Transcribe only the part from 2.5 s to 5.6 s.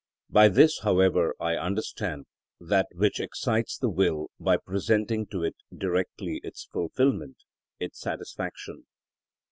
that which excites the will by presenting to it